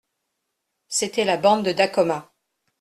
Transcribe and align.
C'était 0.87 1.25
la 1.25 1.37
bande 1.37 1.63
de 1.63 1.73
Dacoma. 1.73 2.33